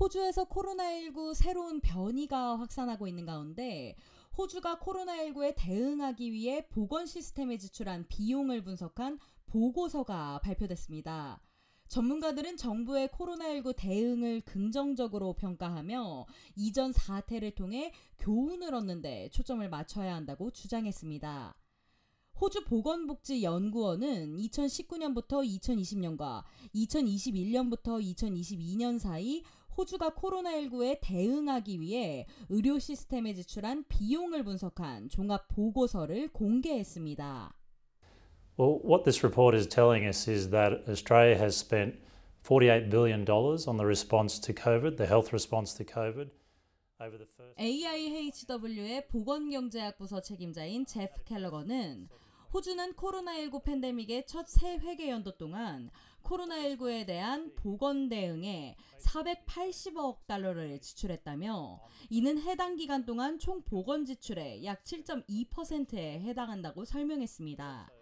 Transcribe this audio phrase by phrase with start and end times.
[0.00, 3.94] 호주에서 코로나19 새로운 변이가 확산하고 있는 가운데
[4.38, 11.42] 호주가 코로나19에 대응하기 위해 보건 시스템에 지출한 비용을 분석한 보고서가 발표됐습니다.
[11.88, 16.24] 전문가들은 정부의 코로나19 대응을 긍정적으로 평가하며
[16.56, 21.54] 이전 사태를 통해 교훈을 얻는데 초점을 맞춰야 한다고 주장했습니다.
[22.40, 26.42] 호주 보건복지연구원은 2019년부터 2020년과
[26.74, 29.42] 2021년부터 2022년 사이
[29.76, 37.54] 호주가 코로나19에 대응하기 위해 의료 시스템에 지출한 비용을 분석한 종합 보고서를 공개했습니다.
[38.58, 41.96] Well, what this report is telling us is that Australia has spent
[42.44, 46.30] $48 billion on the response to COVID, the health response to COVID.
[47.00, 52.08] over the first AIHW의 보건경제학 부서 책임자인 제프 켈러거는
[52.52, 55.88] 호주는 코로나19 팬데믹의 첫세 회계 연도 동안
[56.24, 64.82] 코로나19에 대한 보건 대응에 480억 달러를 지출했다며 이는 해당 기간 동안 총 보건 지출의 약
[64.82, 67.99] 7.2%에 해당한다고 설명했습니다.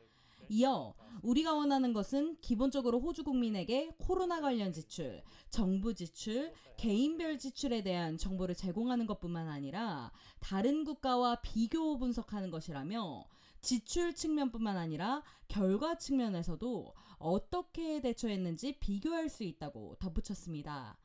[0.49, 8.17] 이어 우리가 원하는 것은 기본적으로 호주 국민에게 코로나 관련 지출, 정부 지출, 개인별 지출에 대한
[8.17, 13.27] 정보를 제공하는 것뿐만 아니라 다른 국가와 비교 분석하는 것이라며
[13.61, 20.99] 지출 측면뿐만 아니라 결과 측면에서도 어떻게 대처했는지 비교할 수 있다고 덧붙였습니다.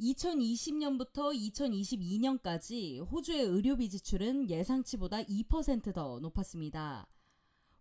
[0.00, 7.06] 2020년부터 2022년까지 호주의 의료비 지출은 예상치보다 2%더 높았습니다.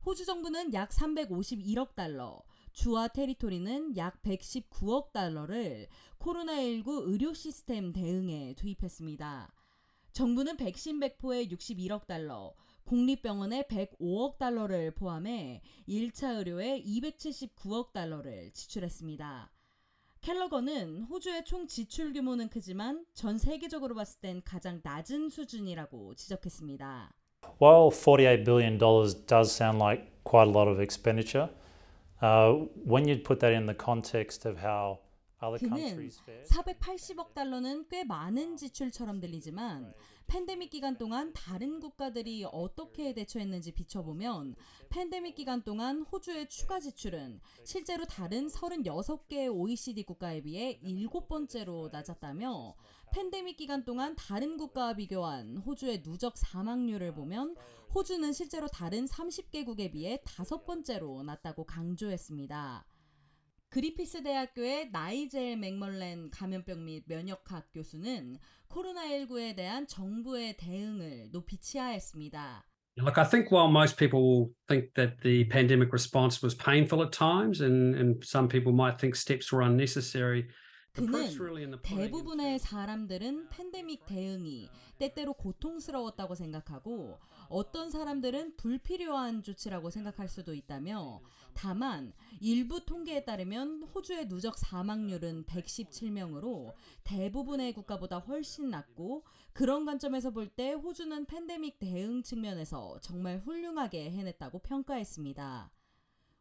[0.05, 5.87] 호주 정부는 약 351억 달러, 주와 테리토리는 약 119억 달러를
[6.19, 9.51] 코로나19 의료 시스템 대응에 투입했습니다.
[10.11, 19.51] 정부는 백신 백포에 61억 달러, 국립병원에 105억 달러를 포함해 1차 의료에 279억 달러를 지출했습니다.
[20.21, 27.24] 켈러거는 호주의 총 지출 규모는 크지만 전 세계적으로 봤을 땐 가장 낮은 수준이라고 지적했습니다.
[27.57, 31.49] While $48 billion does sound like quite a lot of expenditure,
[32.21, 34.99] uh, when you put that in the context of how
[35.59, 39.93] 그는 countries fared, 480억 달러는 꽤 많은 지출처럼 들리지만
[40.27, 44.55] 팬데믹 기간 동안 다른 국가들이 어떻게 대처했는지 비춰보면
[44.89, 52.75] 팬데믹 기간 동안 호주의 추가 지출은 실제로 다른 36개 OECD 국가에 비해 7번째로 낮았다며
[53.13, 57.55] 팬데믹 기간 동안 다른 국가와 비교한 호주의 누적 사망률을 보면
[57.93, 62.85] 호주는 실제로 다른 30개국에 비해 다섯 번째로 낮다고 강조했습니다.
[63.75, 68.37] 그리피스 대학교의 나이젤 맥멀렌 감염병 및 면역학 교수는
[68.69, 72.65] 코로나19에 대한 정부의 대응을 높이 치하했습니다.
[72.97, 77.59] Look, I think while most people think that the pandemic response was painful at times,
[77.59, 80.47] and, and some people might think steps were unnecessary,
[80.95, 81.11] 그는.
[81.83, 87.17] 대부분의 사람들은 팬데믹 대응이 때때로 고통스러웠다고 생각하고
[87.49, 91.21] 어떤 사람들은 불필요한 조치라고 생각할 수도 있다며
[91.53, 96.73] 다만 일부 통계에 따르면 호주의 누적 사망률은 117명으로
[97.03, 99.23] 대부분의 국가보다 훨씬 낮고
[99.53, 105.71] 그런 관점에서 볼 때 호주는 팬데믹 대응 측면에서 정말 훌륭하게 해냈다고 평가했습니다.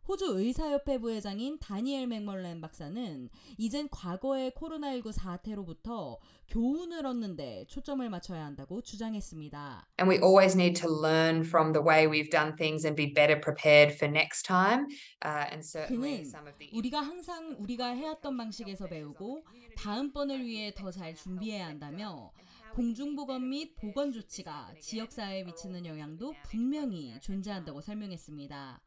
[0.07, 8.83] 호주 의사협회 부회장인 다니엘 맥멀렌 박사는 이젠 과거의 코로나19 사태로부터 교훈을 얻는데 초점을 맞춰야 한다고
[8.83, 9.89] 주장했습니다.
[9.99, 13.41] And we always need to learn from the way we've done things and be better
[13.41, 14.87] prepared for next time.
[15.25, 19.47] Uh, and certainly some of the 우리가 항상 우리가 해왔던 방식에서 배우고
[19.79, 22.31] 다음 번을 위해 더 잘 준비해야 한다며
[22.75, 28.83] 공중보건 및 보건 조치가 지역사회에 미치는 영향도 분명히 존재한다고 설명했습니다.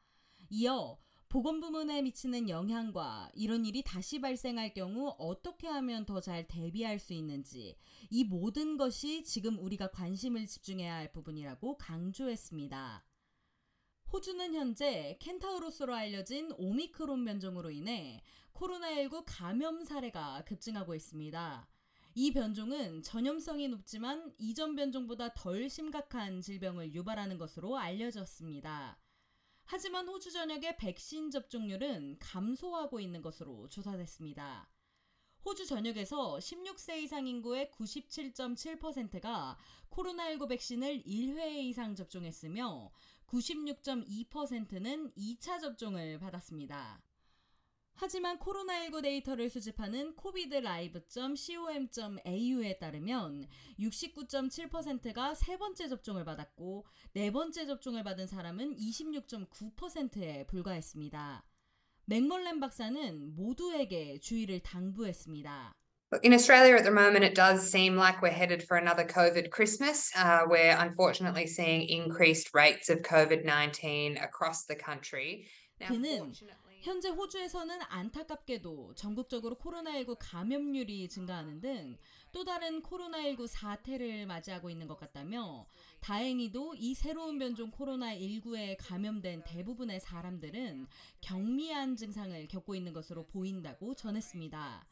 [0.52, 0.98] 이어
[1.30, 7.14] 보건 부문에 미치는 영향과 이런 일이 다시 발생할 경우 어떻게 하면 더 잘 대비할 수
[7.14, 7.78] 있는지
[8.10, 13.06] 이 모든 것이 지금 우리가 관심을 집중해야 할 부분이라고 강조했습니다.
[14.12, 18.24] 호주는 현재 켄타우로스로 알려진 오미크론 변종으로 인해
[18.54, 21.68] 코로나19 감염 사례가 급증하고 있습니다.
[22.16, 28.98] 이 변종은 전염성이 높지만 이전 변종보다 덜 심각한 질병을 유발하는 것으로 알려졌습니다.
[29.70, 34.70] 하지만 호주 전역의 백신 접종률은 감소하고 있는 것으로 조사됐습니다.
[35.44, 39.58] 호주 전역에서 16세 이상 인구의 97.7%가
[39.90, 42.92] 코로나19 백신을 1회 이상 접종했으며
[43.28, 47.02] 96.2%는 2차 접종을 받았습니다.
[48.00, 53.48] 하지만 코로나19 데이터를 수집하는 covidlive.com.au에 따르면
[53.80, 61.44] 69.7%가 세 번째 접종을 받았고 네 번째 접종을 받은 사람은 26.9%에 불과했습니다.
[62.06, 65.74] 맥멀렌 박사는 모두에게 주의를 당부했습니다.
[66.24, 70.10] In Australia at the moment, it does seem like we're headed for another COVID Christmas.
[70.16, 75.50] Uh, we're unfortunately seeing increased rates of COVID 19 across the country.
[75.80, 76.34] Now, 그는
[76.82, 81.98] 현재 호주에서는 안타깝게도 전국적으로 코로나19 감염률이 증가하는 등
[82.38, 85.66] 또 다른 코로나19 사태를 맞이하고 있는 것 같다며
[86.02, 90.88] 다행히도 이 새로운 변종 코로나19에 감염된 대부분의 사람들은
[91.22, 94.88] 경미한 증상을 겪고 있는 것으로 보인다고 전했습니다.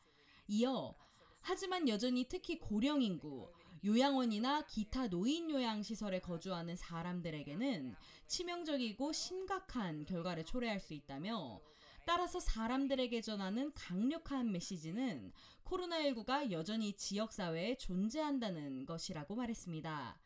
[0.47, 0.95] 이어
[1.41, 3.47] 하지만 여전히 특히 고령 인구,
[3.85, 7.95] 요양원이나 기타 노인 요양 시설에 거주하는 사람들에게는
[8.25, 11.61] 치명적이고 심각한 결과를 초래할 수 있다며
[12.03, 15.31] 따라서 사람들에게 전하는 강력한 메시지는
[15.65, 20.19] 코로나19가 여전히 지역사회에 존재한다는 것이라고 말했습니다.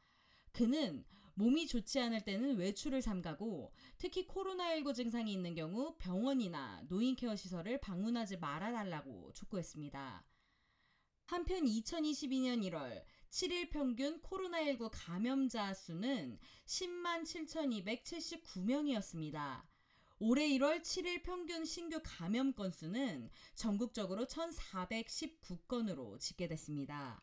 [0.54, 1.04] 그는
[1.34, 8.38] 몸이 좋지 않을 때는 외출을 삼가고 특히 코로나19 증상이 있는 경우 병원이나 노인케어 시설을 방문하지
[8.38, 10.26] 말아달라고 촉구했습니다.
[11.28, 19.62] 한편 2022년 1월 7일 평균 코로나19 감염자 수는 10만 7,279명이었습니다.
[20.18, 27.22] 올해 1월 7일 평균 신규 감염 건수는 전국적으로 1,419건으로 집계됐습니다.